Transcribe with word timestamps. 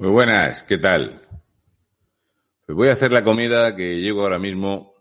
Muy 0.00 0.08
buenas, 0.08 0.62
¿qué 0.62 0.78
tal? 0.78 1.20
Pues 2.64 2.74
voy 2.74 2.88
a 2.88 2.94
hacer 2.94 3.12
la 3.12 3.22
comida 3.22 3.76
que 3.76 4.00
llego 4.00 4.22
ahora 4.22 4.38
mismo 4.38 4.94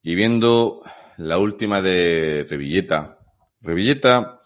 y 0.00 0.14
viendo 0.14 0.80
la 1.18 1.36
última 1.36 1.82
de 1.82 2.46
Revilleta. 2.48 3.18
Revilleta, 3.60 4.40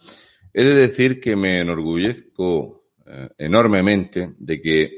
he 0.52 0.64
de 0.64 0.74
decir 0.74 1.20
que 1.20 1.36
me 1.36 1.60
enorgullezco 1.60 2.88
eh, 3.06 3.28
enormemente 3.38 4.34
de 4.38 4.60
que 4.60 4.90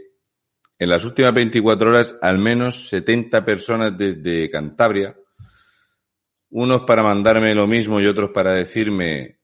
en 0.78 0.88
las 0.88 1.04
últimas 1.04 1.34
24 1.34 1.90
horas 1.90 2.16
al 2.22 2.38
menos 2.38 2.88
70 2.88 3.44
personas 3.44 3.98
desde 3.98 4.48
Cantabria, 4.48 5.18
unos 6.48 6.84
para 6.84 7.02
mandarme 7.02 7.54
lo 7.54 7.66
mismo 7.66 8.00
y 8.00 8.06
otros 8.06 8.30
para 8.30 8.52
decirme 8.52 9.37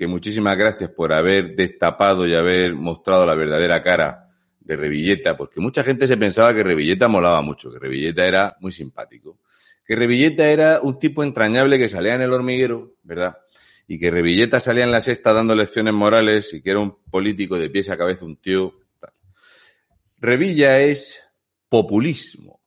que 0.00 0.06
muchísimas 0.06 0.56
gracias 0.56 0.88
por 0.88 1.12
haber 1.12 1.54
destapado 1.54 2.26
y 2.26 2.32
haber 2.32 2.74
mostrado 2.74 3.26
la 3.26 3.34
verdadera 3.34 3.82
cara 3.82 4.30
de 4.58 4.74
Revilleta, 4.74 5.36
porque 5.36 5.60
mucha 5.60 5.82
gente 5.82 6.06
se 6.06 6.16
pensaba 6.16 6.54
que 6.54 6.64
Revilleta 6.64 7.06
molaba 7.06 7.42
mucho, 7.42 7.70
que 7.70 7.78
Revilleta 7.78 8.26
era 8.26 8.56
muy 8.60 8.72
simpático, 8.72 9.40
que 9.84 9.94
Revilleta 9.94 10.48
era 10.48 10.80
un 10.80 10.98
tipo 10.98 11.22
entrañable 11.22 11.76
que 11.76 11.90
salía 11.90 12.14
en 12.14 12.22
el 12.22 12.32
hormiguero, 12.32 12.94
¿verdad? 13.02 13.36
Y 13.86 13.98
que 13.98 14.10
Revilleta 14.10 14.58
salía 14.58 14.84
en 14.84 14.90
la 14.90 15.02
sexta 15.02 15.34
dando 15.34 15.54
lecciones 15.54 15.92
morales 15.92 16.54
y 16.54 16.62
que 16.62 16.70
era 16.70 16.80
un 16.80 16.96
político 17.10 17.58
de 17.58 17.68
pies 17.68 17.90
a 17.90 17.98
cabeza, 17.98 18.24
un 18.24 18.38
tío. 18.38 18.72
Tal. 18.98 19.12
Revilla 20.16 20.80
es 20.80 21.22
populismo, 21.68 22.62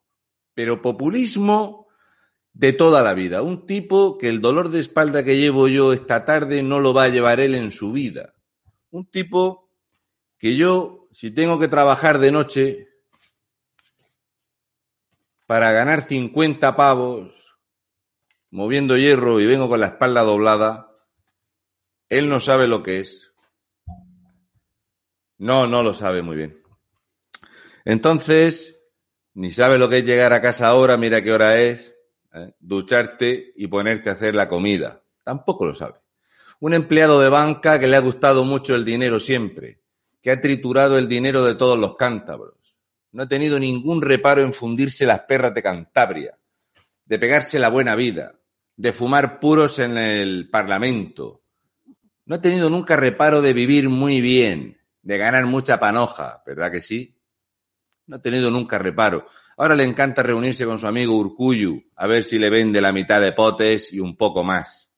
pero 0.54 0.84
populismo 0.84 1.83
de 2.54 2.72
toda 2.72 3.04
la 3.04 3.14
vida. 3.14 3.42
Un 3.42 3.66
tipo 3.66 4.18
que 4.18 4.30
el 4.30 4.40
dolor 4.40 4.70
de 4.70 4.80
espalda 4.80 5.24
que 5.24 5.38
llevo 5.38 5.68
yo 5.68 5.92
esta 5.92 6.24
tarde 6.26 6.64
no 6.64 6.80
lo 6.80 6.94
va 6.94 7.06
a 7.06 7.10
llevar 7.10 7.40
él 7.40 7.56
en 7.56 7.72
su 7.72 7.92
vida. 7.92 8.34
Un 8.92 9.06
tipo 9.06 9.72
que 10.38 10.56
yo, 10.56 11.08
si 11.12 11.32
tengo 11.32 11.60
que 11.60 11.68
trabajar 11.68 12.20
de 12.20 12.32
noche 12.32 12.88
para 15.48 15.72
ganar 15.72 16.08
50 16.08 16.76
pavos 16.76 17.58
moviendo 18.52 18.98
hierro 18.98 19.40
y 19.40 19.48
vengo 19.48 19.68
con 19.68 19.80
la 19.80 19.88
espalda 19.88 20.22
doblada, 20.22 20.92
él 22.10 22.30
no 22.30 22.40
sabe 22.40 22.68
lo 22.68 22.84
que 22.84 23.00
es. 23.00 23.34
No, 25.40 25.66
no 25.66 25.82
lo 25.82 25.94
sabe 25.96 26.22
muy 26.22 26.36
bien. 26.36 26.62
Entonces, 27.84 28.80
ni 29.34 29.52
sabe 29.52 29.80
lo 29.80 29.90
que 29.90 29.98
es 30.00 30.06
llegar 30.06 30.32
a 30.34 30.42
casa 30.42 30.68
ahora, 30.68 30.96
mira 30.98 31.24
qué 31.24 31.34
hora 31.34 31.60
es, 31.60 31.96
¿eh? 32.34 32.54
ducharte 32.60 33.54
y 33.56 33.68
ponerte 33.68 34.10
a 34.10 34.14
hacer 34.14 34.36
la 34.36 34.50
comida. 34.50 35.02
Tampoco 35.24 35.66
lo 35.66 35.74
sabe. 35.74 36.00
Un 36.60 36.74
empleado 36.74 37.20
de 37.20 37.30
banca 37.30 37.80
que 37.80 37.88
le 37.88 37.98
ha 37.98 38.02
gustado 38.02 38.44
mucho 38.44 38.76
el 38.76 38.86
dinero 38.86 39.20
siempre, 39.20 39.82
que 40.22 40.32
ha 40.32 40.42
triturado 40.42 40.98
el 40.98 41.08
dinero 41.08 41.44
de 41.44 41.56
todos 41.56 41.78
los 41.78 41.96
cántabros. 41.96 42.78
No 43.12 43.24
ha 43.24 43.28
tenido 43.28 43.60
ningún 43.60 44.02
reparo 44.02 44.42
en 44.42 44.54
fundirse 44.54 45.06
las 45.06 45.22
perras 45.22 45.54
de 45.54 45.62
Cantabria, 45.62 46.38
de 47.06 47.20
pegarse 47.20 47.60
la 47.60 47.70
buena 47.70 47.96
vida, 47.96 48.40
de 48.76 48.94
fumar 48.94 49.40
puros 49.40 49.80
en 49.80 49.98
el 49.98 50.50
Parlamento. 50.50 51.44
No 52.26 52.36
ha 52.36 52.42
tenido 52.42 52.70
nunca 52.70 52.96
reparo 52.96 53.42
de 53.42 53.54
vivir 53.54 53.90
muy 53.90 54.22
bien, 54.22 54.78
de 55.02 55.18
ganar 55.18 55.46
mucha 55.46 55.80
panoja, 55.80 56.42
¿verdad 56.46 56.72
que 56.72 56.82
sí? 56.82 57.16
No 58.08 58.16
ha 58.16 58.22
tenido 58.22 58.50
nunca 58.50 58.80
reparo. 58.80 59.28
Ahora 59.58 59.76
le 59.76 59.84
encanta 59.84 60.24
reunirse 60.24 60.66
con 60.66 60.80
su 60.80 60.88
amigo 60.88 61.16
Urcuyu 61.16 61.84
a 61.96 62.08
ver 62.08 62.24
si 62.24 62.40
le 62.40 62.50
vende 62.50 62.82
la 62.82 62.92
mitad 62.92 63.22
de 63.22 63.34
potes 63.34 63.94
y 63.94 64.00
un 64.00 64.18
poco 64.18 64.44
más. 64.44 64.92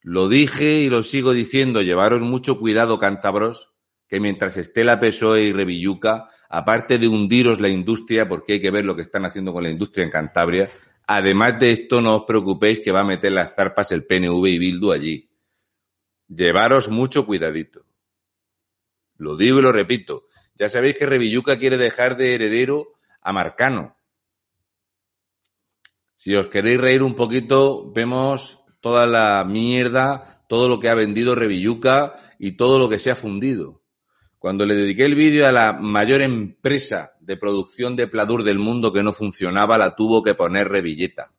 Lo 0.00 0.28
dije 0.28 0.80
y 0.80 0.88
lo 0.88 1.02
sigo 1.02 1.32
diciendo, 1.32 1.82
llevaros 1.82 2.20
mucho 2.20 2.58
cuidado, 2.58 2.98
cántabros, 2.98 3.74
que 4.06 4.20
mientras 4.20 4.56
esté 4.56 4.84
la 4.84 5.00
PSOE 5.00 5.42
y 5.42 5.52
Revilluca, 5.52 6.28
aparte 6.48 6.98
de 6.98 7.08
hundiros 7.08 7.60
la 7.60 7.68
industria, 7.68 8.28
porque 8.28 8.54
hay 8.54 8.60
que 8.60 8.70
ver 8.70 8.84
lo 8.84 8.96
que 8.96 9.02
están 9.02 9.24
haciendo 9.26 9.52
con 9.52 9.64
la 9.64 9.70
industria 9.70 10.04
en 10.04 10.10
Cantabria, 10.10 10.68
además 11.06 11.58
de 11.58 11.72
esto 11.72 12.00
no 12.00 12.16
os 12.16 12.24
preocupéis 12.24 12.80
que 12.80 12.92
va 12.92 13.00
a 13.00 13.04
meter 13.04 13.32
las 13.32 13.54
zarpas 13.54 13.92
el 13.92 14.06
PNV 14.06 14.46
y 14.46 14.58
Bildu 14.58 14.92
allí. 14.92 15.30
Llevaros 16.28 16.88
mucho 16.88 17.26
cuidadito. 17.26 17.84
Lo 19.16 19.36
digo 19.36 19.58
y 19.58 19.62
lo 19.62 19.72
repito. 19.72 20.26
Ya 20.54 20.68
sabéis 20.68 20.96
que 20.96 21.06
Revilluca 21.06 21.58
quiere 21.58 21.76
dejar 21.76 22.16
de 22.16 22.34
heredero 22.34 22.97
a 23.28 23.32
Marcano. 23.34 23.94
Si 26.16 26.34
os 26.34 26.48
queréis 26.48 26.80
reír 26.80 27.02
un 27.02 27.14
poquito, 27.14 27.92
vemos 27.92 28.64
toda 28.80 29.06
la 29.06 29.44
mierda, 29.44 30.46
todo 30.48 30.66
lo 30.66 30.80
que 30.80 30.88
ha 30.88 30.94
vendido 30.94 31.34
Revilluca 31.34 32.14
y 32.38 32.52
todo 32.52 32.78
lo 32.78 32.88
que 32.88 32.98
se 32.98 33.10
ha 33.10 33.14
fundido. 33.14 33.82
Cuando 34.38 34.64
le 34.64 34.74
dediqué 34.74 35.04
el 35.04 35.14
vídeo 35.14 35.46
a 35.46 35.52
la 35.52 35.74
mayor 35.74 36.22
empresa 36.22 37.12
de 37.20 37.36
producción 37.36 37.96
de 37.96 38.06
pladur 38.06 38.44
del 38.44 38.58
mundo 38.58 38.94
que 38.94 39.02
no 39.02 39.12
funcionaba, 39.12 39.76
la 39.76 39.94
tuvo 39.94 40.22
que 40.22 40.34
poner 40.34 40.68
Revilleta. 40.68 41.34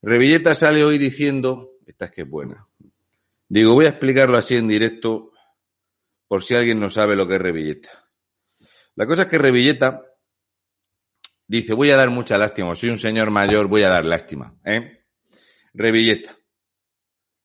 Revilleta 0.00 0.54
sale 0.54 0.82
hoy 0.82 0.96
diciendo, 0.96 1.72
esta 1.86 2.06
es 2.06 2.10
que 2.12 2.22
es 2.22 2.28
buena. 2.28 2.66
Digo, 3.50 3.74
voy 3.74 3.84
a 3.84 3.90
explicarlo 3.90 4.38
así 4.38 4.56
en 4.56 4.66
directo 4.66 5.30
por 6.26 6.42
si 6.42 6.54
alguien 6.54 6.80
no 6.80 6.88
sabe 6.88 7.16
lo 7.16 7.28
que 7.28 7.34
es 7.34 7.42
Revilleta. 7.42 8.08
La 8.94 9.06
cosa 9.06 9.22
es 9.22 9.28
que 9.28 9.36
Revilleta 9.36 10.06
dice, 11.52 11.74
voy 11.74 11.90
a 11.90 11.96
dar 11.96 12.08
mucha 12.08 12.38
lástima, 12.38 12.74
soy 12.74 12.88
un 12.88 12.98
señor 12.98 13.30
mayor, 13.30 13.68
voy 13.68 13.82
a 13.82 13.90
dar 13.90 14.06
lástima. 14.06 14.58
¿eh? 14.64 15.04
Revilleta. 15.74 16.34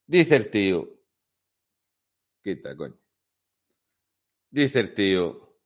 Dice 0.05 0.37
el 0.37 0.49
tío, 0.49 0.87
quita, 2.41 2.75
coño. 2.77 2.97
Dice 4.49 4.79
el 4.79 4.93
tío, 4.93 5.57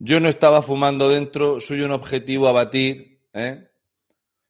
yo 0.00 0.18
no 0.18 0.28
estaba 0.28 0.62
fumando 0.62 1.08
dentro, 1.08 1.60
soy 1.60 1.82
un 1.82 1.92
objetivo 1.92 2.48
a 2.48 2.52
batir, 2.52 3.22
¿eh? 3.32 3.70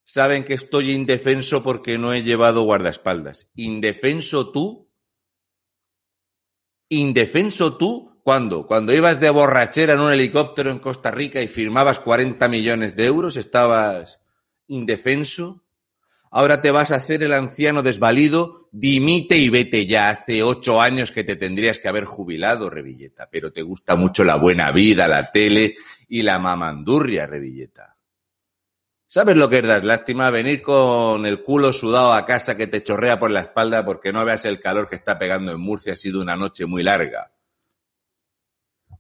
Saben 0.02 0.44
que 0.44 0.54
estoy 0.54 0.92
indefenso 0.92 1.62
porque 1.62 1.98
no 1.98 2.14
he 2.14 2.22
llevado 2.22 2.62
guardaespaldas. 2.62 3.50
¿Indefenso 3.54 4.50
tú? 4.50 4.90
¿Indefenso 6.88 7.76
tú? 7.76 8.13
¿Cuándo? 8.24 8.66
Cuando 8.66 8.94
ibas 8.94 9.20
de 9.20 9.28
borrachera 9.28 9.92
en 9.92 10.00
un 10.00 10.10
helicóptero 10.10 10.70
en 10.70 10.78
Costa 10.78 11.10
Rica 11.10 11.42
y 11.42 11.46
firmabas 11.46 12.00
40 12.00 12.48
millones 12.48 12.96
de 12.96 13.04
euros, 13.04 13.36
¿estabas 13.36 14.18
indefenso? 14.66 15.62
Ahora 16.30 16.62
te 16.62 16.70
vas 16.70 16.90
a 16.90 16.96
hacer 16.96 17.22
el 17.22 17.34
anciano 17.34 17.82
desvalido, 17.82 18.70
dimite 18.72 19.36
y 19.36 19.50
vete 19.50 19.86
ya. 19.86 20.08
Hace 20.08 20.42
ocho 20.42 20.80
años 20.80 21.10
que 21.10 21.22
te 21.22 21.36
tendrías 21.36 21.78
que 21.78 21.88
haber 21.88 22.06
jubilado, 22.06 22.70
Revilleta, 22.70 23.28
pero 23.30 23.52
te 23.52 23.60
gusta 23.60 23.94
mucho 23.94 24.24
la 24.24 24.36
buena 24.36 24.72
vida, 24.72 25.06
la 25.06 25.30
tele 25.30 25.74
y 26.08 26.22
la 26.22 26.38
mamandurria, 26.38 27.26
Revilleta. 27.26 27.98
¿Sabes 29.06 29.36
lo 29.36 29.50
que 29.50 29.58
es 29.58 29.66
dar 29.66 29.84
lástima? 29.84 30.30
Venir 30.30 30.62
con 30.62 31.26
el 31.26 31.42
culo 31.42 31.74
sudado 31.74 32.14
a 32.14 32.24
casa 32.24 32.56
que 32.56 32.68
te 32.68 32.82
chorrea 32.82 33.20
por 33.20 33.30
la 33.30 33.40
espalda 33.40 33.84
porque 33.84 34.14
no 34.14 34.24
veas 34.24 34.46
el 34.46 34.60
calor 34.60 34.88
que 34.88 34.96
está 34.96 35.18
pegando 35.18 35.52
en 35.52 35.60
Murcia. 35.60 35.92
Ha 35.92 35.96
sido 35.96 36.22
una 36.22 36.36
noche 36.36 36.64
muy 36.64 36.82
larga. 36.82 37.33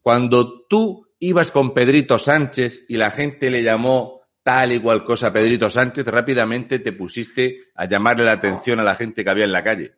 Cuando 0.04 0.66
tú 0.66 1.08
ibas 1.18 1.50
con 1.50 1.72
Pedrito 1.72 2.18
Sánchez 2.18 2.84
y 2.90 2.98
la 2.98 3.10
gente 3.10 3.48
le 3.48 3.62
llamó 3.62 4.20
tal 4.42 4.74
y 4.74 4.78
cual 4.78 5.02
cosa 5.02 5.28
a 5.28 5.32
Pedrito 5.32 5.70
Sánchez, 5.70 6.06
rápidamente 6.08 6.78
te 6.78 6.92
pusiste 6.92 7.72
a 7.74 7.86
llamarle 7.86 8.26
la 8.26 8.32
atención 8.32 8.78
a 8.78 8.84
la 8.84 8.96
gente 8.96 9.24
que 9.24 9.30
había 9.30 9.46
en 9.46 9.52
la 9.52 9.64
calle. 9.64 9.96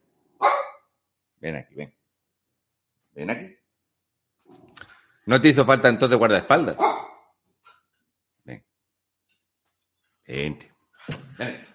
Ven 1.41 1.56
aquí, 1.56 1.75
ven. 1.75 1.93
Ven 3.17 3.31
aquí. 3.32 3.56
¿No 5.25 5.41
te 5.41 5.49
hizo 5.49 5.64
falta 5.64 5.88
entonces 5.88 6.17
guardaespaldas? 6.17 6.76
Ven. 8.44 8.64
Vente. 10.25 10.73
Ven. 11.37 11.67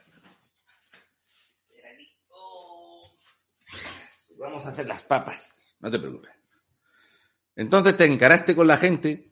Vamos 4.37 4.65
a 4.65 4.69
hacer 4.69 4.87
las 4.87 5.03
papas. 5.03 5.59
No 5.81 5.91
te 5.91 5.99
preocupes. 5.99 6.40
Entonces 7.55 7.97
te 7.97 8.05
encaraste 8.05 8.55
con 8.55 8.67
la 8.67 8.77
gente 8.77 9.31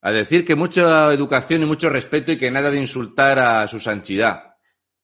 a 0.00 0.12
decir 0.12 0.44
que 0.44 0.54
mucha 0.54 1.12
educación 1.12 1.62
y 1.62 1.66
mucho 1.66 1.88
respeto 1.88 2.32
y 2.32 2.38
que 2.38 2.50
nada 2.50 2.70
de 2.70 2.78
insultar 2.78 3.38
a 3.38 3.66
su 3.68 3.80
santidad. 3.80 4.54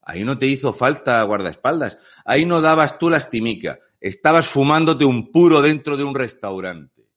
Ahí 0.02 0.24
no 0.24 0.38
te 0.38 0.46
hizo 0.46 0.72
falta 0.72 1.22
guardaespaldas. 1.22 1.98
Ahí 2.24 2.44
no 2.44 2.60
dabas 2.60 2.98
tú 2.98 3.08
lastimica. 3.08 3.78
Estabas 4.00 4.46
fumándote 4.46 5.04
un 5.04 5.30
puro 5.30 5.62
dentro 5.62 5.96
de 5.96 6.04
un 6.04 6.14
restaurante. 6.14 7.08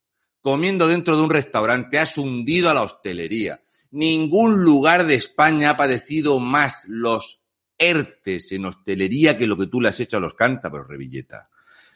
Comiendo 0.41 0.87
dentro 0.87 1.17
de 1.17 1.23
un 1.23 1.29
restaurante. 1.29 1.99
Has 1.99 2.17
hundido 2.17 2.69
a 2.69 2.73
la 2.73 2.83
hostelería. 2.83 3.61
Ningún 3.91 4.63
lugar 4.63 5.05
de 5.05 5.15
España 5.15 5.71
ha 5.71 5.77
padecido 5.77 6.39
más 6.39 6.85
los 6.87 7.41
ERTES 7.77 8.51
en 8.53 8.65
hostelería 8.65 9.37
que 9.37 9.47
lo 9.47 9.57
que 9.57 9.67
tú 9.67 9.81
le 9.81 9.89
has 9.89 9.99
hecho 9.99 10.17
a 10.17 10.21
los 10.21 10.35
cántabros, 10.35 10.87
Revilleta. 10.87 11.49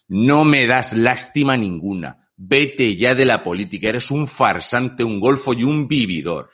No 0.07 0.43
me 0.43 0.67
das 0.67 0.93
lástima 0.93 1.57
ninguna. 1.57 2.26
Vete 2.37 2.95
ya 2.95 3.15
de 3.15 3.25
la 3.25 3.43
política. 3.43 3.89
Eres 3.89 4.11
un 4.11 4.27
farsante, 4.27 5.03
un 5.03 5.19
golfo 5.19 5.53
y 5.53 5.63
un 5.63 5.87
vividor. 5.87 6.51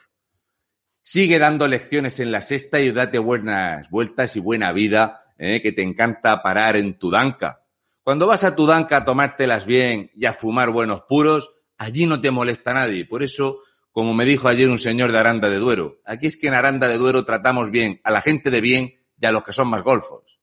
Sigue 1.02 1.38
dando 1.38 1.68
lecciones 1.68 2.20
en 2.20 2.32
la 2.32 2.42
sexta 2.42 2.80
y 2.80 2.92
date 2.92 3.20
buenas 3.20 3.90
vueltas 3.90 4.36
y 4.36 4.40
buena 4.40 4.72
vida, 4.72 5.26
¿eh? 5.38 5.62
que 5.62 5.74
te 5.74 5.82
encanta 5.82 6.42
parar 6.42 6.78
en 6.78 6.98
tu 6.98 7.12
danca. 7.12 7.66
Cuando 8.02 8.26
vas 8.26 8.44
a 8.46 8.56
tu 8.56 8.66
danca 8.66 8.98
a 8.98 9.06
tomártelas 9.06 9.66
bien 9.66 10.10
y 10.16 10.26
a 10.26 10.34
fumar 10.34 10.72
buenos 10.72 11.02
puros, 11.02 11.52
allí 11.78 12.06
no 12.06 12.22
te 12.22 12.32
molesta 12.32 12.74
nadie. 12.74 13.06
Por 13.06 13.22
eso 13.22 13.60
como 13.94 14.16
me 14.16 14.26
dijo 14.26 14.48
ayer 14.48 14.70
un 14.70 14.80
señor 14.80 15.12
de 15.12 15.20
Aranda 15.20 15.50
de 15.50 15.58
Duero. 15.58 16.00
Aquí 16.04 16.26
es 16.26 16.36
que 16.36 16.48
en 16.48 16.56
Aranda 16.56 16.88
de 16.88 16.98
Duero 16.98 17.24
tratamos 17.26 17.70
bien 17.70 18.02
a 18.04 18.10
la 18.10 18.22
gente 18.22 18.50
de 18.50 18.60
bien 18.60 18.96
y 19.22 19.26
a 19.26 19.32
los 19.32 19.44
que 19.44 19.54
son 19.54 19.68
más 19.68 19.84
golfos. 19.84 20.40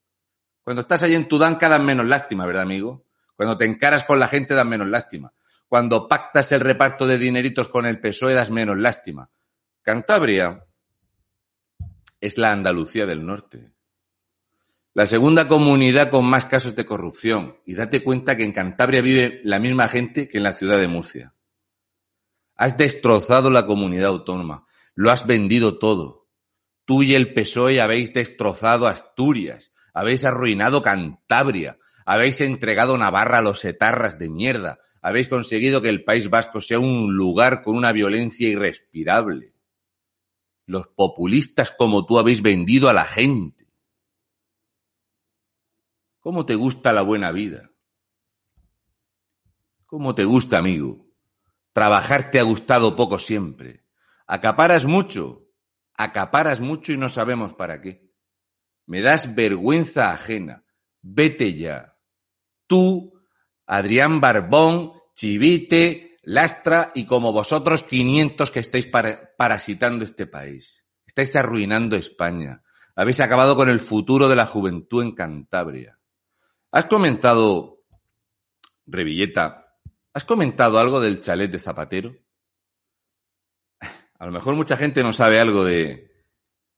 Cuando 0.63 0.81
estás 0.81 1.03
allí 1.03 1.15
en 1.15 1.27
tu 1.27 1.37
danca 1.37 1.67
dan 1.67 1.85
menos 1.85 2.05
lástima, 2.05 2.45
¿verdad, 2.45 2.63
amigo? 2.63 3.05
Cuando 3.41 3.57
te 3.57 3.65
encaras 3.65 4.03
con 4.03 4.19
la 4.19 4.27
gente 4.27 4.53
dan 4.53 4.69
menos 4.69 4.87
lástima. 4.87 5.33
Cuando 5.67 6.07
pactas 6.07 6.51
el 6.51 6.59
reparto 6.59 7.07
de 7.07 7.17
dineritos 7.17 7.69
con 7.69 7.87
el 7.87 7.99
PSOE 7.99 8.35
das 8.35 8.51
menos 8.51 8.77
lástima. 8.77 9.31
Cantabria 9.81 10.63
es 12.19 12.37
la 12.37 12.51
Andalucía 12.51 13.07
del 13.07 13.25
Norte. 13.25 13.71
La 14.93 15.07
segunda 15.07 15.47
comunidad 15.47 16.11
con 16.11 16.23
más 16.23 16.45
casos 16.45 16.75
de 16.75 16.85
corrupción. 16.85 17.57
Y 17.65 17.73
date 17.73 18.03
cuenta 18.03 18.37
que 18.37 18.43
en 18.43 18.51
Cantabria 18.51 19.01
vive 19.01 19.41
la 19.43 19.57
misma 19.57 19.87
gente 19.87 20.27
que 20.27 20.37
en 20.37 20.43
la 20.43 20.53
ciudad 20.53 20.77
de 20.77 20.87
Murcia. 20.87 21.33
Has 22.55 22.77
destrozado 22.77 23.49
la 23.49 23.65
comunidad 23.65 24.09
autónoma. 24.09 24.67
Lo 24.93 25.09
has 25.09 25.25
vendido 25.25 25.79
todo. 25.79 26.27
Tú 26.85 27.01
y 27.01 27.15
el 27.15 27.33
PSOE 27.33 27.81
habéis 27.81 28.13
destrozado 28.13 28.85
Asturias. 28.85 29.73
Habéis 29.95 30.25
arruinado 30.25 30.83
Cantabria. 30.83 31.79
Habéis 32.05 32.41
entregado 32.41 32.97
Navarra 32.97 33.39
a 33.39 33.41
los 33.41 33.63
etarras 33.65 34.17
de 34.19 34.29
mierda. 34.29 34.79
Habéis 35.01 35.27
conseguido 35.27 35.81
que 35.81 35.89
el 35.89 36.03
País 36.03 36.29
Vasco 36.29 36.61
sea 36.61 36.79
un 36.79 37.15
lugar 37.15 37.63
con 37.63 37.75
una 37.75 37.91
violencia 37.91 38.47
irrespirable. 38.47 39.53
Los 40.65 40.87
populistas 40.87 41.71
como 41.71 42.05
tú 42.05 42.19
habéis 42.19 42.41
vendido 42.41 42.89
a 42.89 42.93
la 42.93 43.05
gente. 43.05 43.67
¿Cómo 46.19 46.45
te 46.45 46.55
gusta 46.55 46.93
la 46.93 47.01
buena 47.01 47.31
vida? 47.31 47.71
¿Cómo 49.87 50.13
te 50.15 50.23
gusta, 50.23 50.59
amigo? 50.59 51.07
Trabajar 51.73 52.31
te 52.31 52.39
ha 52.39 52.43
gustado 52.43 52.95
poco 52.95 53.17
siempre. 53.17 53.85
Acaparas 54.27 54.85
mucho, 54.85 55.49
acaparas 55.95 56.61
mucho 56.61 56.93
y 56.93 56.97
no 56.97 57.09
sabemos 57.09 57.53
para 57.53 57.81
qué. 57.81 58.09
Me 58.85 59.01
das 59.01 59.35
vergüenza 59.35 60.11
ajena. 60.11 60.63
Vete 61.01 61.55
ya. 61.55 61.90
Tú, 62.71 63.19
Adrián 63.65 64.21
Barbón, 64.21 64.93
Chivite, 65.13 66.17
Lastra 66.23 66.93
y 66.95 67.05
como 67.05 67.33
vosotros 67.33 67.83
500 67.83 68.49
que 68.49 68.61
estáis 68.61 68.87
parasitando 68.87 70.05
este 70.05 70.25
país. 70.25 70.87
Estáis 71.05 71.35
arruinando 71.35 71.97
España. 71.97 72.63
Habéis 72.95 73.19
acabado 73.19 73.57
con 73.57 73.67
el 73.67 73.81
futuro 73.81 74.29
de 74.29 74.37
la 74.37 74.45
juventud 74.45 75.03
en 75.03 75.15
Cantabria. 75.15 75.99
Has 76.71 76.85
comentado, 76.85 77.83
Revilleta, 78.85 79.61
¿Has 80.13 80.23
comentado 80.23 80.79
algo 80.79 81.01
del 81.01 81.19
chalet 81.19 81.51
de 81.51 81.59
Zapatero? 81.59 82.15
A 84.17 84.25
lo 84.25 84.31
mejor 84.31 84.55
mucha 84.55 84.77
gente 84.77 85.03
no 85.03 85.11
sabe 85.11 85.41
algo 85.41 85.65
de, 85.65 86.25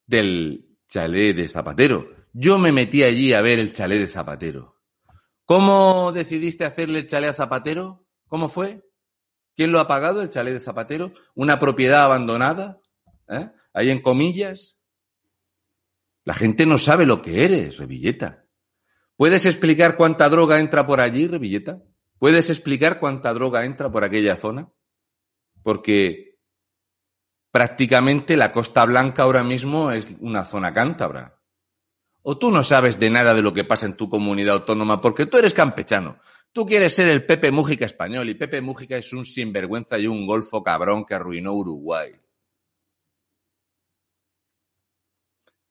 del 0.08 0.80
chalet 0.88 1.36
de 1.36 1.48
Zapatero. 1.48 2.10
Yo 2.34 2.58
me 2.58 2.72
metí 2.72 3.04
allí 3.04 3.34
a 3.34 3.42
ver 3.42 3.60
el 3.60 3.74
chalet 3.74 4.00
de 4.00 4.08
Zapatero. 4.08 4.74
¿Cómo 5.46 6.12
decidiste 6.14 6.66
hacerle 6.66 7.00
el 7.00 7.08
chalet 7.08 7.32
a 7.32 7.34
Zapatero? 7.34 8.06
¿Cómo 8.28 8.50
fue? 8.50 8.84
¿Quién 9.56 9.72
lo 9.72 9.80
ha 9.80 9.88
pagado, 9.88 10.22
el 10.22 10.30
chalet 10.30 10.54
de 10.54 10.60
Zapatero? 10.60 11.14
¿Una 11.36 11.60
propiedad 11.60 12.04
abandonada? 12.04 12.80
¿Eh? 13.28 13.52
Ahí 13.74 13.90
en 13.90 14.02
comillas. 14.02 14.80
La 16.24 16.34
gente 16.34 16.66
no 16.66 16.78
sabe 16.78 17.06
lo 17.06 17.22
que 17.22 17.44
eres, 17.44 17.78
Revilleta. 17.78 18.46
¿Puedes 19.18 19.46
explicar 19.46 19.98
cuánta 19.98 20.30
droga 20.30 20.60
entra 20.60 20.88
por 20.88 21.02
allí, 21.02 21.28
Revilleta? 21.28 21.84
¿Puedes 22.18 22.50
explicar 22.50 23.00
cuánta 23.00 23.34
droga 23.34 23.66
entra 23.66 23.92
por 23.92 24.04
aquella 24.04 24.38
zona? 24.38 24.72
Porque 25.62 26.40
prácticamente 27.52 28.38
la 28.38 28.54
Costa 28.54 28.86
Blanca 28.86 29.24
ahora 29.24 29.44
mismo 29.44 29.92
es 29.92 30.10
una 30.20 30.46
zona 30.46 30.74
cántabra. 30.74 31.33
O 32.24 32.38
tú 32.38 32.52
no 32.52 32.64
sabes 32.64 33.00
de 33.00 33.10
nada 33.10 33.34
de 33.34 33.42
lo 33.42 33.54
que 33.54 33.66
pasa 33.66 33.86
en 33.86 33.96
tu 33.96 34.10
comunidad 34.10 34.56
autónoma 34.56 35.02
porque 35.02 35.26
tú 35.26 35.38
eres 35.38 35.54
campechano. 35.54 36.20
Tú 36.54 36.66
quieres 36.66 36.96
ser 36.96 37.08
el 37.10 37.26
Pepe 37.26 37.52
Mújica 37.52 37.86
español 37.86 38.30
y 38.30 38.36
Pepe 38.36 38.62
Mújica 38.62 38.96
es 38.96 39.12
un 39.12 39.26
sinvergüenza 39.26 40.00
y 40.00 40.08
un 40.08 40.26
golfo 40.26 40.64
cabrón 40.64 41.04
que 41.06 41.16
arruinó 41.16 41.54
Uruguay. 41.54 42.14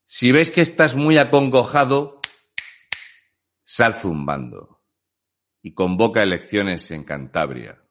Si 0.05 0.31
ves 0.31 0.51
que 0.51 0.61
estás 0.61 0.95
muy 0.95 1.17
acongojado, 1.17 2.21
sal 3.63 3.95
zumbando 3.95 4.83
y 5.63 5.73
convoca 5.73 6.21
elecciones 6.21 6.91
en 6.91 7.03
Cantabria. 7.03 7.81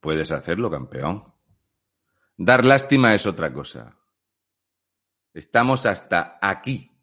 Puedes 0.00 0.30
hacerlo, 0.30 0.70
campeón. 0.70 1.34
Dar 2.36 2.64
lástima 2.64 3.14
es 3.14 3.26
otra 3.26 3.52
cosa. 3.52 3.98
Estamos 5.34 5.84
hasta 5.84 6.38
aquí 6.40 6.96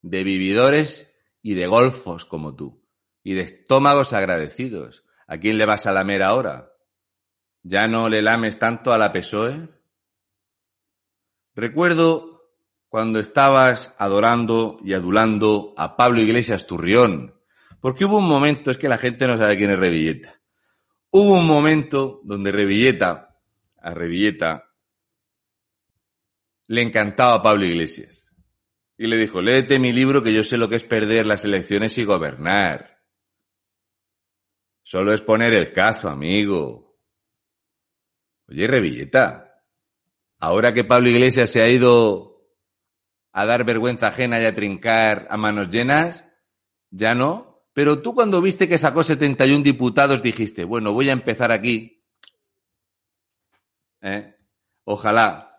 de 0.00 0.24
vividores 0.24 1.14
y 1.42 1.54
de 1.54 1.66
golfos 1.66 2.24
como 2.24 2.56
tú, 2.56 2.82
y 3.22 3.34
de 3.34 3.42
estómagos 3.42 4.14
agradecidos. 4.14 5.04
¿A 5.26 5.36
quién 5.36 5.58
le 5.58 5.66
vas 5.66 5.86
a 5.86 5.92
lamer 5.92 6.22
ahora? 6.22 6.72
¿Ya 7.62 7.86
no 7.86 8.08
le 8.08 8.22
lames 8.22 8.58
tanto 8.58 8.94
a 8.94 8.98
la 8.98 9.12
PSOE? 9.12 9.68
Recuerdo 11.54 12.54
cuando 12.88 13.18
estabas 13.18 13.94
adorando 13.98 14.78
y 14.82 14.94
adulando 14.94 15.74
a 15.76 15.94
Pablo 15.96 16.20
Iglesias 16.22 16.66
Turrión. 16.66 17.34
Porque 17.80 18.06
hubo 18.06 18.16
un 18.16 18.28
momento, 18.28 18.70
es 18.70 18.78
que 18.78 18.88
la 18.88 18.96
gente 18.96 19.26
no 19.26 19.36
sabe 19.36 19.58
quién 19.58 19.70
es 19.70 19.78
Revilleta. 19.78 20.40
Hubo 21.10 21.38
un 21.38 21.46
momento 21.46 22.22
donde 22.24 22.50
Revilleta, 22.50 23.36
a 23.76 23.92
Revilleta, 23.92 24.67
le 26.68 26.82
encantaba 26.82 27.34
a 27.34 27.42
Pablo 27.42 27.64
Iglesias. 27.64 28.30
Y 28.96 29.06
le 29.06 29.16
dijo, 29.16 29.40
léete 29.40 29.78
mi 29.78 29.92
libro 29.92 30.22
que 30.22 30.32
yo 30.32 30.44
sé 30.44 30.56
lo 30.56 30.68
que 30.68 30.76
es 30.76 30.84
perder 30.84 31.26
las 31.26 31.44
elecciones 31.44 31.96
y 31.98 32.04
gobernar. 32.04 33.02
Solo 34.82 35.12
es 35.12 35.20
poner 35.20 35.54
el 35.54 35.72
caso, 35.72 36.08
amigo. 36.08 36.98
Oye, 38.48 38.66
Revilleta, 38.66 39.62
ahora 40.38 40.72
que 40.72 40.84
Pablo 40.84 41.10
Iglesias 41.10 41.50
se 41.50 41.62
ha 41.62 41.68
ido 41.68 42.28
a 43.32 43.44
dar 43.46 43.64
vergüenza 43.64 44.08
ajena 44.08 44.40
y 44.40 44.44
a 44.44 44.54
trincar 44.54 45.26
a 45.30 45.36
manos 45.36 45.70
llenas, 45.70 46.26
ya 46.90 47.14
no. 47.14 47.66
Pero 47.72 48.02
tú 48.02 48.14
cuando 48.14 48.40
viste 48.40 48.68
que 48.68 48.78
sacó 48.78 49.04
71 49.04 49.62
diputados 49.62 50.22
dijiste, 50.22 50.64
bueno, 50.64 50.92
voy 50.92 51.08
a 51.08 51.12
empezar 51.12 51.52
aquí. 51.52 52.04
¿Eh? 54.00 54.34
Ojalá. 54.84 55.57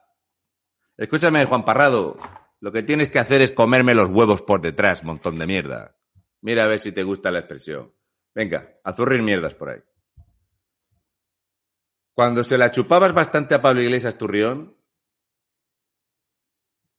Escúchame, 0.99 1.45
Juan 1.45 1.63
Parrado, 1.63 2.17
lo 2.59 2.73
que 2.73 2.83
tienes 2.83 3.07
que 3.07 3.19
hacer 3.19 3.41
es 3.41 3.53
comerme 3.53 3.93
los 3.93 4.09
huevos 4.09 4.41
por 4.41 4.59
detrás, 4.59 5.01
montón 5.01 5.39
de 5.39 5.47
mierda. 5.47 5.95
Mira 6.41 6.65
a 6.65 6.67
ver 6.67 6.81
si 6.81 6.91
te 6.91 7.03
gusta 7.03 7.31
la 7.31 7.39
expresión. 7.39 7.93
Venga, 8.35 8.77
a 8.83 8.91
zurrir 8.91 9.21
mierdas 9.21 9.55
por 9.55 9.69
ahí. 9.69 9.79
Cuando 12.13 12.43
se 12.43 12.57
la 12.57 12.71
chupabas 12.71 13.13
bastante 13.13 13.55
a 13.55 13.61
Pablo 13.61 13.81
Iglesias 13.81 14.17
Turrión, 14.17 14.75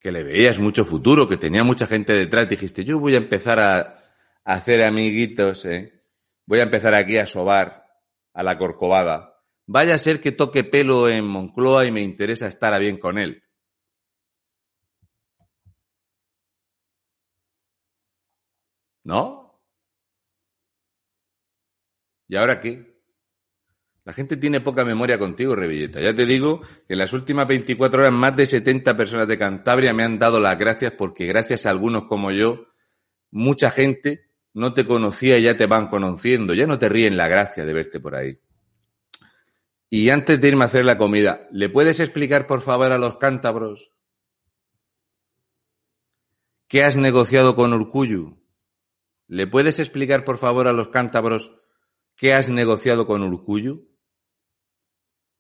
que 0.00 0.12
le 0.12 0.22
veías 0.22 0.58
mucho 0.58 0.86
futuro, 0.86 1.28
que 1.28 1.36
tenía 1.36 1.62
mucha 1.62 1.86
gente 1.86 2.14
detrás, 2.14 2.48
dijiste, 2.48 2.86
yo 2.86 2.98
voy 2.98 3.16
a 3.16 3.18
empezar 3.18 3.60
a, 3.60 3.96
hacer 4.44 4.82
amiguitos, 4.82 5.66
¿eh? 5.66 6.06
voy 6.46 6.60
a 6.60 6.62
empezar 6.62 6.94
aquí 6.94 7.18
a 7.18 7.26
sobar 7.26 7.84
a 8.32 8.42
la 8.42 8.56
corcovada. 8.56 9.42
Vaya 9.66 9.94
a 9.94 9.98
ser 9.98 10.22
que 10.22 10.32
toque 10.32 10.64
pelo 10.64 11.06
en 11.06 11.26
Moncloa 11.26 11.84
y 11.84 11.90
me 11.90 12.00
interesa 12.00 12.46
estar 12.46 12.72
a 12.72 12.78
bien 12.78 12.96
con 12.96 13.18
él. 13.18 13.42
¿No? 19.04 19.60
¿Y 22.28 22.36
ahora 22.36 22.60
qué? 22.60 22.90
La 24.04 24.12
gente 24.12 24.36
tiene 24.36 24.60
poca 24.60 24.84
memoria 24.84 25.18
contigo, 25.18 25.54
Revilleta. 25.54 26.00
Ya 26.00 26.14
te 26.14 26.26
digo 26.26 26.62
que 26.62 26.94
en 26.94 26.98
las 26.98 27.12
últimas 27.12 27.46
24 27.46 28.00
horas 28.00 28.12
más 28.12 28.34
de 28.34 28.46
70 28.46 28.96
personas 28.96 29.28
de 29.28 29.38
Cantabria 29.38 29.92
me 29.92 30.04
han 30.04 30.18
dado 30.18 30.40
las 30.40 30.58
gracias 30.58 30.92
porque 30.96 31.26
gracias 31.26 31.66
a 31.66 31.70
algunos 31.70 32.06
como 32.06 32.32
yo, 32.32 32.66
mucha 33.30 33.70
gente 33.70 34.30
no 34.52 34.72
te 34.74 34.86
conocía 34.86 35.38
y 35.38 35.42
ya 35.42 35.56
te 35.56 35.66
van 35.66 35.88
conociendo. 35.88 36.54
Ya 36.54 36.66
no 36.66 36.78
te 36.78 36.88
ríen 36.88 37.16
la 37.16 37.28
gracia 37.28 37.64
de 37.64 37.72
verte 37.72 38.00
por 38.00 38.16
ahí. 38.16 38.40
Y 39.90 40.10
antes 40.10 40.40
de 40.40 40.48
irme 40.48 40.64
a 40.64 40.68
hacer 40.68 40.84
la 40.84 40.96
comida, 40.96 41.46
¿le 41.52 41.68
puedes 41.68 42.00
explicar 42.00 42.46
por 42.46 42.62
favor 42.62 42.92
a 42.92 42.98
los 42.98 43.16
cántabros 43.18 43.92
qué 46.68 46.84
has 46.84 46.96
negociado 46.96 47.54
con 47.54 47.72
Urcuyu? 47.72 48.39
¿Le 49.32 49.46
puedes 49.46 49.78
explicar 49.78 50.24
por 50.24 50.38
favor 50.38 50.66
a 50.66 50.72
los 50.72 50.88
cántabros 50.88 51.52
qué 52.16 52.34
has 52.34 52.48
negociado 52.48 53.06
con 53.06 53.22
Urcuyu? 53.22 53.88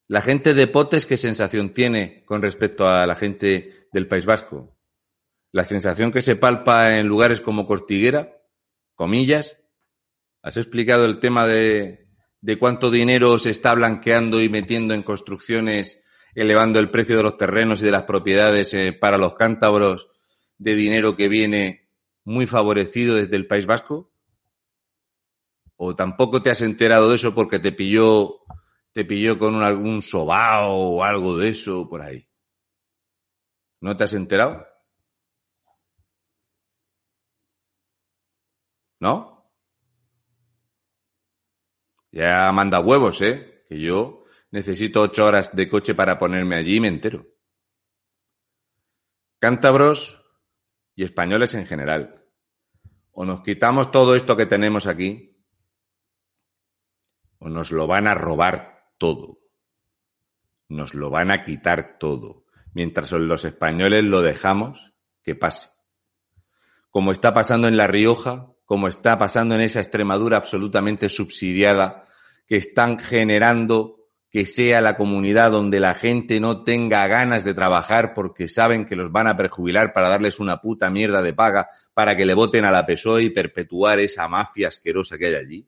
La 0.06 0.22
gente 0.22 0.54
de 0.54 0.68
Potes, 0.68 1.06
¿qué 1.06 1.16
sensación 1.16 1.74
tiene 1.74 2.24
con 2.24 2.40
respecto 2.40 2.88
a 2.88 3.04
la 3.04 3.16
gente 3.16 3.88
del 3.92 4.06
País 4.06 4.26
Vasco? 4.26 4.78
La 5.50 5.64
sensación 5.64 6.12
que 6.12 6.22
se 6.22 6.36
palpa 6.36 6.98
en 6.98 7.08
lugares 7.08 7.40
como 7.40 7.66
Cortiguera, 7.66 8.40
comillas. 8.94 9.56
¿Has 10.40 10.56
explicado 10.56 11.04
el 11.04 11.18
tema 11.18 11.48
de, 11.48 12.06
cuánto 12.60 12.92
dinero 12.92 13.40
se 13.40 13.50
está 13.50 13.74
blanqueando 13.74 14.40
y 14.40 14.48
metiendo 14.48 14.94
en 14.94 15.02
construcciones, 15.02 16.00
elevando 16.36 16.78
el 16.78 16.92
precio 16.92 17.16
de 17.16 17.24
los 17.24 17.36
terrenos 17.36 17.82
y 17.82 17.86
de 17.86 17.90
las 17.90 18.04
propiedades 18.04 18.72
eh, 18.72 18.92
para 18.92 19.18
los 19.18 19.34
cántabros, 19.34 20.10
de 20.58 20.76
dinero 20.76 21.16
que 21.16 21.28
viene 21.28 21.89
muy 22.24 22.46
favorecido 22.46 23.16
desde 23.16 23.36
el 23.36 23.46
País 23.46 23.66
Vasco? 23.66 24.12
¿O 25.76 25.96
tampoco 25.96 26.42
te 26.42 26.50
has 26.50 26.60
enterado 26.60 27.08
de 27.08 27.16
eso 27.16 27.34
porque 27.34 27.58
te 27.58 27.72
pilló 27.72 28.40
te 28.92 29.04
pilló 29.04 29.38
con 29.38 29.54
un, 29.54 29.62
algún 29.62 30.02
sobao 30.02 30.72
o 30.72 31.04
algo 31.04 31.36
de 31.38 31.50
eso 31.50 31.88
por 31.88 32.02
ahí. 32.02 32.28
¿No 33.80 33.96
te 33.96 34.04
has 34.04 34.12
enterado? 34.12 34.66
¿No? 39.00 39.50
Ya 42.12 42.50
manda 42.52 42.80
huevos, 42.80 43.20
¿eh? 43.22 43.64
Que 43.68 43.80
yo 43.80 44.24
necesito 44.50 45.00
ocho 45.02 45.24
horas 45.24 45.54
de 45.54 45.68
coche 45.68 45.94
para 45.94 46.18
ponerme 46.18 46.56
allí 46.56 46.76
y 46.76 46.80
me 46.80 46.88
entero. 46.88 47.26
Cántabros 49.38 50.19
y 50.94 51.04
españoles 51.04 51.54
en 51.54 51.66
general. 51.66 52.24
O 53.12 53.24
nos 53.24 53.42
quitamos 53.42 53.90
todo 53.90 54.14
esto 54.14 54.36
que 54.36 54.46
tenemos 54.46 54.86
aquí, 54.86 55.44
o 57.38 57.48
nos 57.48 57.72
lo 57.72 57.86
van 57.86 58.06
a 58.06 58.14
robar 58.14 58.92
todo. 58.98 59.38
Nos 60.68 60.94
lo 60.94 61.10
van 61.10 61.30
a 61.32 61.42
quitar 61.42 61.98
todo. 61.98 62.44
Mientras 62.72 63.10
los 63.12 63.44
españoles 63.44 64.04
lo 64.04 64.22
dejamos, 64.22 64.92
que 65.22 65.34
pase. 65.34 65.70
Como 66.90 67.12
está 67.12 67.34
pasando 67.34 67.66
en 67.66 67.76
La 67.76 67.86
Rioja, 67.86 68.52
como 68.64 68.86
está 68.86 69.18
pasando 69.18 69.54
en 69.54 69.62
esa 69.62 69.80
Extremadura 69.80 70.36
absolutamente 70.36 71.08
subsidiada, 71.08 72.04
que 72.46 72.56
están 72.56 72.98
generando 72.98 73.99
que 74.30 74.46
sea 74.46 74.80
la 74.80 74.96
comunidad 74.96 75.50
donde 75.50 75.80
la 75.80 75.94
gente 75.94 76.38
no 76.38 76.62
tenga 76.62 77.06
ganas 77.08 77.44
de 77.44 77.52
trabajar 77.52 78.14
porque 78.14 78.46
saben 78.46 78.86
que 78.86 78.94
los 78.94 79.10
van 79.10 79.26
a 79.26 79.36
perjubilar 79.36 79.92
para 79.92 80.08
darles 80.08 80.38
una 80.38 80.60
puta 80.60 80.88
mierda 80.88 81.20
de 81.20 81.34
paga 81.34 81.68
para 81.94 82.16
que 82.16 82.24
le 82.24 82.34
voten 82.34 82.64
a 82.64 82.70
la 82.70 82.86
PSOE 82.86 83.24
y 83.24 83.30
perpetuar 83.30 83.98
esa 83.98 84.28
mafia 84.28 84.68
asquerosa 84.68 85.18
que 85.18 85.26
hay 85.26 85.34
allí. 85.34 85.66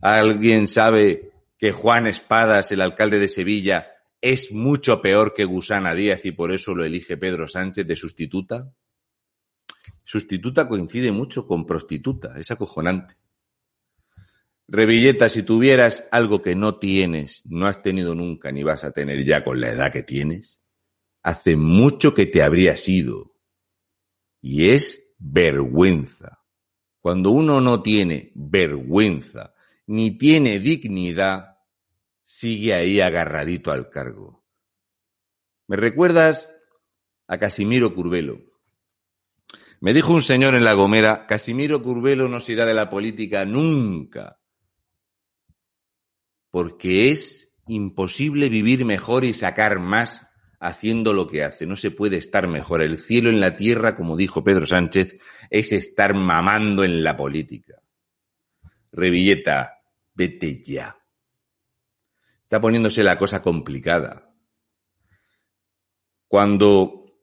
¿Alguien 0.00 0.66
sabe 0.66 1.32
que 1.58 1.72
Juan 1.72 2.06
Espadas, 2.06 2.72
el 2.72 2.80
alcalde 2.80 3.18
de 3.18 3.28
Sevilla, 3.28 3.88
es 4.22 4.50
mucho 4.50 5.02
peor 5.02 5.34
que 5.34 5.44
Gusana 5.44 5.94
Díaz 5.94 6.24
y 6.24 6.32
por 6.32 6.50
eso 6.50 6.74
lo 6.74 6.84
elige 6.84 7.18
Pedro 7.18 7.46
Sánchez 7.46 7.86
de 7.86 7.96
sustituta? 7.96 8.72
Sustituta 10.02 10.66
coincide 10.66 11.12
mucho 11.12 11.46
con 11.46 11.66
prostituta, 11.66 12.32
es 12.38 12.50
acojonante. 12.50 13.16
Revilleta, 14.70 15.30
si 15.30 15.44
tuvieras 15.44 16.06
algo 16.10 16.42
que 16.42 16.54
no 16.54 16.78
tienes, 16.78 17.40
no 17.46 17.66
has 17.66 17.80
tenido 17.80 18.14
nunca 18.14 18.52
ni 18.52 18.62
vas 18.62 18.84
a 18.84 18.92
tener 18.92 19.24
ya 19.24 19.42
con 19.42 19.60
la 19.62 19.70
edad 19.70 19.90
que 19.90 20.02
tienes, 20.02 20.62
hace 21.22 21.56
mucho 21.56 22.12
que 22.12 22.26
te 22.26 22.42
habrías 22.42 22.86
ido. 22.86 23.34
Y 24.42 24.68
es 24.68 25.14
vergüenza. 25.18 26.44
Cuando 27.00 27.30
uno 27.30 27.62
no 27.62 27.80
tiene 27.80 28.30
vergüenza, 28.34 29.54
ni 29.86 30.18
tiene 30.18 30.58
dignidad, 30.58 31.56
sigue 32.22 32.74
ahí 32.74 33.00
agarradito 33.00 33.72
al 33.72 33.88
cargo. 33.88 34.44
¿Me 35.66 35.76
recuerdas 35.76 36.50
a 37.26 37.38
Casimiro 37.38 37.94
Curvelo? 37.94 38.42
Me 39.80 39.94
dijo 39.94 40.12
un 40.12 40.22
señor 40.22 40.54
en 40.54 40.64
La 40.64 40.74
Gomera, 40.74 41.26
Casimiro 41.26 41.82
Curvelo 41.82 42.28
no 42.28 42.42
se 42.42 42.52
irá 42.52 42.66
de 42.66 42.74
la 42.74 42.90
política 42.90 43.46
nunca, 43.46 44.38
porque 46.50 47.10
es 47.10 47.50
imposible 47.66 48.48
vivir 48.48 48.84
mejor 48.84 49.24
y 49.24 49.34
sacar 49.34 49.78
más 49.78 50.26
haciendo 50.60 51.12
lo 51.12 51.28
que 51.28 51.44
hace. 51.44 51.66
No 51.66 51.76
se 51.76 51.90
puede 51.90 52.16
estar 52.16 52.48
mejor. 52.48 52.82
El 52.82 52.98
cielo 52.98 53.30
en 53.30 53.40
la 53.40 53.56
tierra, 53.56 53.94
como 53.94 54.16
dijo 54.16 54.42
Pedro 54.42 54.66
Sánchez, 54.66 55.18
es 55.50 55.72
estar 55.72 56.14
mamando 56.14 56.84
en 56.84 57.02
la 57.02 57.16
política. 57.16 57.80
Revilleta, 58.92 59.74
Vete 60.14 60.62
ya. 60.64 60.98
Está 62.42 62.60
poniéndose 62.60 63.04
la 63.04 63.16
cosa 63.16 63.40
complicada. 63.40 64.34
Cuando 66.26 67.14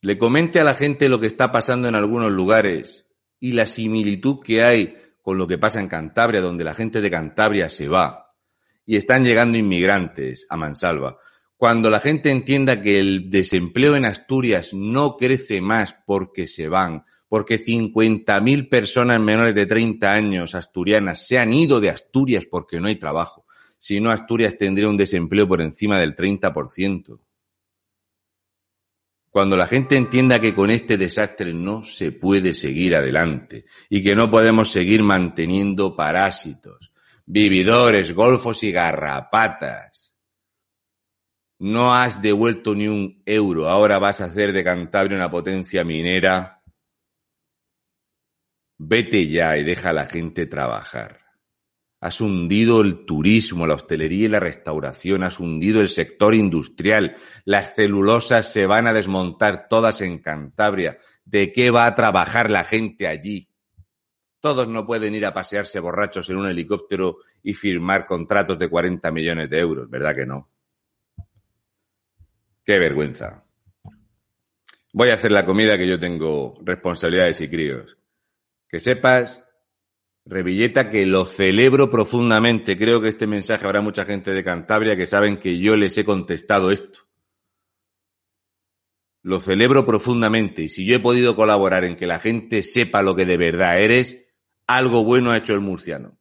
le 0.00 0.18
comente 0.18 0.58
a 0.58 0.64
la 0.64 0.74
gente 0.74 1.08
lo 1.08 1.20
que 1.20 1.28
está 1.28 1.52
pasando 1.52 1.88
en 1.88 1.94
algunos 1.94 2.32
lugares 2.32 3.06
y 3.38 3.52
la 3.52 3.66
similitud 3.66 4.40
que 4.42 4.64
hay 4.64 4.96
con 5.22 5.38
lo 5.38 5.46
que 5.46 5.56
pasa 5.56 5.80
en 5.80 5.88
Cantabria, 5.88 6.40
donde 6.40 6.64
la 6.64 6.74
gente 6.74 7.00
de 7.00 7.10
Cantabria 7.10 7.70
se 7.70 7.88
va 7.88 8.34
y 8.84 8.96
están 8.96 9.24
llegando 9.24 9.56
inmigrantes 9.56 10.46
a 10.50 10.56
Mansalva, 10.56 11.16
cuando 11.56 11.90
la 11.90 12.00
gente 12.00 12.30
entienda 12.30 12.82
que 12.82 12.98
el 12.98 13.30
desempleo 13.30 13.94
en 13.94 14.04
Asturias 14.04 14.74
no 14.74 15.16
crece 15.16 15.60
más 15.60 15.96
porque 16.04 16.48
se 16.48 16.66
van, 16.66 17.04
porque 17.28 17.58
50.000 17.58 18.68
personas 18.68 19.20
menores 19.20 19.54
de 19.54 19.66
30 19.66 20.12
años 20.12 20.56
asturianas 20.56 21.26
se 21.26 21.38
han 21.38 21.52
ido 21.52 21.80
de 21.80 21.90
Asturias 21.90 22.46
porque 22.50 22.80
no 22.80 22.88
hay 22.88 22.96
trabajo. 22.96 23.46
Si 23.78 24.00
no, 24.00 24.10
Asturias 24.10 24.58
tendría 24.58 24.88
un 24.88 24.96
desempleo 24.96 25.46
por 25.46 25.62
encima 25.62 25.98
del 25.98 26.16
30%. 26.16 27.20
Cuando 29.32 29.56
la 29.56 29.66
gente 29.66 29.96
entienda 29.96 30.40
que 30.40 30.54
con 30.54 30.70
este 30.70 30.96
desastre 30.96 31.54
no 31.54 31.82
se 31.82 32.12
puede 32.12 32.52
seguir 32.52 32.94
adelante 32.94 33.64
y 33.88 34.02
que 34.02 34.14
no 34.14 34.30
podemos 34.30 34.70
seguir 34.70 35.02
manteniendo 35.02 35.96
parásitos, 35.96 36.92
vividores, 37.24 38.12
golfos 38.12 38.62
y 38.62 38.70
garrapatas. 38.70 40.14
No 41.58 41.94
has 41.94 42.20
devuelto 42.20 42.74
ni 42.74 42.88
un 42.88 43.22
euro, 43.24 43.70
ahora 43.70 43.98
vas 43.98 44.20
a 44.20 44.26
hacer 44.26 44.52
de 44.52 44.62
Cantabria 44.62 45.16
una 45.16 45.30
potencia 45.30 45.82
minera 45.82 46.62
Vete 48.84 49.28
ya 49.28 49.56
y 49.56 49.62
deja 49.62 49.90
a 49.90 49.92
la 49.92 50.06
gente 50.06 50.46
trabajar. 50.46 51.21
Has 52.02 52.20
hundido 52.20 52.80
el 52.80 53.04
turismo, 53.04 53.64
la 53.64 53.74
hostelería 53.74 54.26
y 54.26 54.28
la 54.28 54.40
restauración, 54.40 55.22
has 55.22 55.38
hundido 55.38 55.80
el 55.80 55.88
sector 55.88 56.34
industrial. 56.34 57.14
Las 57.44 57.76
celulosas 57.76 58.52
se 58.52 58.66
van 58.66 58.88
a 58.88 58.92
desmontar 58.92 59.68
todas 59.68 60.00
en 60.00 60.18
Cantabria. 60.18 60.98
¿De 61.24 61.52
qué 61.52 61.70
va 61.70 61.86
a 61.86 61.94
trabajar 61.94 62.50
la 62.50 62.64
gente 62.64 63.06
allí? 63.06 63.48
Todos 64.40 64.66
no 64.66 64.84
pueden 64.84 65.14
ir 65.14 65.24
a 65.24 65.32
pasearse 65.32 65.78
borrachos 65.78 66.28
en 66.28 66.38
un 66.38 66.48
helicóptero 66.48 67.18
y 67.40 67.54
firmar 67.54 68.04
contratos 68.04 68.58
de 68.58 68.68
40 68.68 69.12
millones 69.12 69.48
de 69.48 69.60
euros, 69.60 69.88
¿verdad 69.88 70.16
que 70.16 70.26
no? 70.26 70.50
Qué 72.64 72.80
vergüenza. 72.80 73.44
Voy 74.92 75.10
a 75.10 75.14
hacer 75.14 75.30
la 75.30 75.44
comida 75.44 75.78
que 75.78 75.86
yo 75.86 76.00
tengo 76.00 76.58
responsabilidades 76.64 77.40
y 77.42 77.48
críos. 77.48 77.96
Que 78.68 78.80
sepas, 78.80 79.44
Revilleta, 80.24 80.88
que 80.88 81.04
lo 81.06 81.26
celebro 81.26 81.90
profundamente. 81.90 82.76
Creo 82.78 83.00
que 83.00 83.08
este 83.08 83.26
mensaje 83.26 83.64
habrá 83.64 83.80
mucha 83.80 84.04
gente 84.04 84.30
de 84.30 84.44
Cantabria 84.44 84.96
que 84.96 85.06
saben 85.06 85.38
que 85.38 85.58
yo 85.58 85.76
les 85.76 85.96
he 85.98 86.04
contestado 86.04 86.70
esto. 86.70 87.00
Lo 89.22 89.40
celebro 89.40 89.86
profundamente 89.86 90.62
y 90.62 90.68
si 90.68 90.84
yo 90.84 90.96
he 90.96 91.00
podido 91.00 91.36
colaborar 91.36 91.84
en 91.84 91.96
que 91.96 92.06
la 92.06 92.18
gente 92.18 92.62
sepa 92.62 93.02
lo 93.02 93.14
que 93.14 93.24
de 93.24 93.36
verdad 93.36 93.80
eres, 93.80 94.26
algo 94.66 95.04
bueno 95.04 95.30
ha 95.30 95.36
hecho 95.36 95.54
el 95.54 95.60
murciano. 95.60 96.18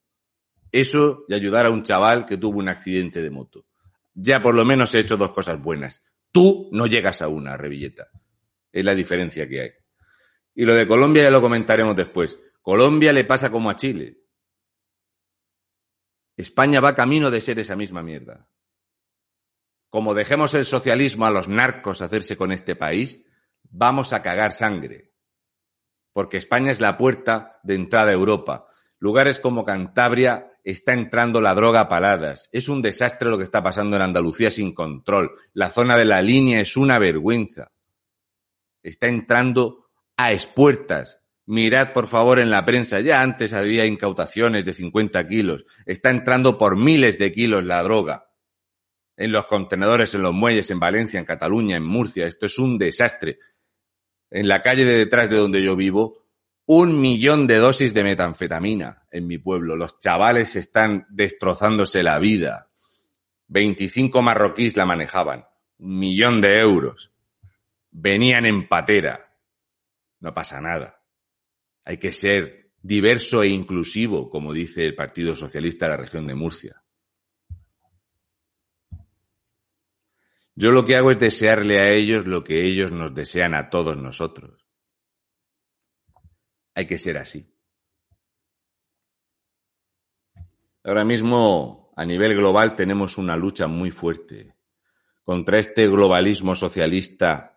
Eso 0.72 1.26
y 1.28 1.34
ayudar 1.34 1.66
a 1.66 1.72
un 1.72 1.84
chaval 1.84 2.26
que 2.26 2.38
tuvo 2.38 2.60
un 2.60 2.70
accidente 2.70 3.22
de 3.22 3.32
moto. 3.32 3.66
Ya 4.14 4.42
por 4.42 4.56
lo 4.56 4.66
menos 4.66 4.94
he 4.94 5.00
hecho 5.00 5.18
dos 5.18 5.32
cosas 5.32 5.62
buenas. 5.62 6.04
Tú 6.32 6.70
no 6.72 6.86
llegas 6.86 7.22
a 7.22 7.28
una, 7.28 7.58
Revilleta. 7.58 8.10
Es 8.72 8.86
la 8.86 8.96
diferencia 8.96 9.48
que 9.48 9.62
hay. 9.62 9.72
Y 10.54 10.66
lo 10.66 10.74
de 10.74 10.88
Colombia 10.88 11.24
ya 11.24 11.32
lo 11.32 11.42
comentaremos 11.42 11.96
después. 11.96 12.40
Colombia 12.62 13.14
le 13.14 13.26
pasa 13.26 13.52
como 13.52 13.70
a 13.70 13.76
Chile. 13.76 14.20
España 16.38 16.80
va 16.80 16.96
camino 16.96 17.32
de 17.32 17.42
ser 17.42 17.60
esa 17.60 17.76
misma 17.76 18.04
mierda. 18.04 18.48
Como 19.90 20.14
dejemos 20.14 20.54
el 20.54 20.66
socialismo 20.66 21.26
a 21.26 21.32
los 21.32 21.48
narcos 21.48 22.02
hacerse 22.02 22.38
con 22.38 22.52
este 22.52 22.76
país, 22.76 23.24
vamos 23.64 24.14
a 24.14 24.22
cagar 24.22 24.54
sangre. 24.54 25.14
Porque 26.14 26.38
España 26.38 26.72
es 26.72 26.80
la 26.80 26.98
puerta 26.98 27.60
de 27.64 27.76
entrada 27.76 28.12
a 28.12 28.14
Europa. 28.14 28.68
Lugares 29.00 29.40
como 29.40 29.66
Cantabria 29.66 30.52
está 30.64 30.94
entrando 30.94 31.42
la 31.42 31.56
droga 31.56 31.82
a 31.82 31.90
paladas. 31.90 32.50
Es 32.52 32.70
un 32.70 32.82
desastre 32.82 33.30
lo 33.30 33.38
que 33.38 33.44
está 33.44 33.64
pasando 33.64 33.96
en 33.96 34.02
Andalucía 34.02 34.52
sin 34.52 34.74
control. 34.74 35.32
La 35.54 35.70
zona 35.70 35.98
de 35.98 36.06
la 36.06 36.22
línea 36.22 36.62
es 36.62 36.78
una 36.78 37.00
vergüenza. 37.00 37.72
Está 38.84 39.08
entrando 39.08 39.90
a 40.18 40.32
espuertas. 40.32 41.21
Mirad, 41.52 41.92
por 41.92 42.08
favor, 42.08 42.40
en 42.40 42.50
la 42.50 42.64
prensa. 42.64 43.02
Ya 43.02 43.22
antes 43.22 43.52
había 43.52 43.86
incautaciones 43.86 44.64
de 44.64 44.74
50 44.74 45.28
kilos. 45.28 45.66
Está 45.86 46.10
entrando 46.10 46.58
por 46.58 46.78
miles 46.78 47.20
de 47.20 47.34
kilos 47.34 47.66
la 47.66 47.84
droga. 47.84 48.30
En 49.18 49.34
los 49.34 49.48
contenedores, 49.48 50.16
en 50.16 50.22
los 50.22 50.34
muelles, 50.34 50.70
en 50.72 50.80
Valencia, 50.80 51.20
en 51.20 51.26
Cataluña, 51.26 51.76
en 51.76 51.84
Murcia. 51.84 52.26
Esto 52.26 52.46
es 52.46 52.58
un 52.58 52.78
desastre. 52.78 53.40
En 54.30 54.48
la 54.48 54.62
calle 54.62 54.86
de 54.86 54.96
detrás 54.96 55.30
de 55.30 55.36
donde 55.36 55.62
yo 55.62 55.76
vivo, 55.76 56.24
un 56.68 57.02
millón 57.02 57.48
de 57.48 57.58
dosis 57.58 57.94
de 57.94 58.06
metanfetamina 58.06 59.04
en 59.12 59.28
mi 59.28 59.38
pueblo. 59.38 59.76
Los 59.76 60.00
chavales 60.00 60.56
están 60.56 61.06
destrozándose 61.10 62.02
la 62.02 62.18
vida. 62.20 62.70
25 63.50 64.22
marroquíes 64.22 64.78
la 64.78 64.86
manejaban. 64.86 65.48
Un 65.80 66.00
millón 66.00 66.40
de 66.40 66.60
euros. 66.60 67.12
Venían 67.92 68.46
en 68.46 68.70
patera. 68.70 69.36
No 70.22 70.34
pasa 70.34 70.62
nada. 70.62 71.01
Hay 71.84 71.98
que 71.98 72.14
ser 72.14 72.72
diverso 72.82 73.44
e 73.44 73.48
inclusivo, 73.48 74.30
como 74.30 74.54
dice 74.54 74.86
el 74.86 74.96
Partido 74.96 75.36
Socialista 75.36 75.86
de 75.86 75.92
la 75.92 75.98
región 75.98 76.28
de 76.28 76.36
Murcia. 76.36 76.84
Yo 80.56 80.72
lo 80.72 80.86
que 80.86 80.96
hago 80.96 81.12
es 81.12 81.20
desearle 81.20 81.80
a 81.80 81.90
ellos 81.92 82.26
lo 82.26 82.44
que 82.44 82.66
ellos 82.66 82.92
nos 82.92 83.14
desean 83.16 83.56
a 83.56 83.70
todos 83.70 83.98
nosotros. 83.98 84.68
Hay 86.76 86.86
que 86.86 86.98
ser 86.98 87.18
así. 87.18 87.52
Ahora 90.84 91.06
mismo, 91.06 91.94
a 91.96 92.06
nivel 92.06 92.36
global, 92.36 92.76
tenemos 92.76 93.18
una 93.18 93.36
lucha 93.36 93.68
muy 93.68 93.92
fuerte 93.92 94.56
contra 95.24 95.60
este 95.60 95.88
globalismo 95.88 96.56
socialista 96.56 97.51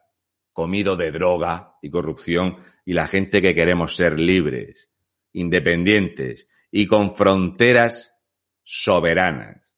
comido 0.54 0.96
de 0.96 1.12
droga 1.12 1.76
y 1.82 1.90
corrupción 1.90 2.56
y 2.86 2.94
la 2.94 3.06
gente 3.06 3.42
que 3.42 3.54
queremos 3.54 3.96
ser 3.96 4.18
libres, 4.18 4.88
independientes 5.32 6.48
y 6.70 6.86
con 6.86 7.14
fronteras 7.14 8.14
soberanas. 8.62 9.76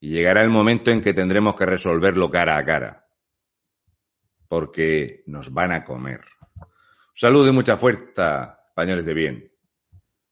Y 0.00 0.10
llegará 0.10 0.42
el 0.42 0.50
momento 0.50 0.90
en 0.90 1.00
que 1.00 1.14
tendremos 1.14 1.54
que 1.54 1.64
resolverlo 1.64 2.28
cara 2.28 2.58
a 2.58 2.64
cara, 2.64 3.06
porque 4.48 5.22
nos 5.26 5.52
van 5.52 5.72
a 5.72 5.84
comer. 5.84 6.22
Salud 7.14 7.48
y 7.48 7.52
mucha 7.52 7.76
fuerza, 7.76 8.58
españoles 8.68 9.04
de 9.06 9.14
bien. 9.14 9.52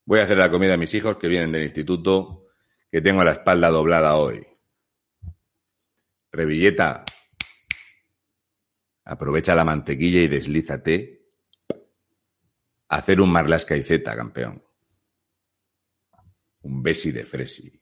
Voy 0.04 0.18
a 0.18 0.24
hacer 0.24 0.38
la 0.38 0.50
comida 0.50 0.74
a 0.74 0.76
mis 0.76 0.92
hijos 0.92 1.18
que 1.18 1.28
vienen 1.28 1.52
del 1.52 1.62
instituto, 1.62 2.48
que 2.90 3.00
tengo 3.00 3.22
la 3.22 3.32
espalda 3.32 3.68
doblada 3.68 4.16
hoy. 4.16 4.44
Revilleta, 6.32 7.04
aprovecha 9.10 9.56
la 9.56 9.64
mantequilla 9.64 10.20
y 10.20 10.28
deslízate. 10.28 11.20
Hacer 12.88 13.20
un 13.20 13.32
marlasca 13.32 13.76
y 13.76 13.82
zeta, 13.82 14.14
campeón. 14.14 14.62
Un 16.62 16.82
besi 16.82 17.10
de 17.10 17.24
fresi. 17.24 17.79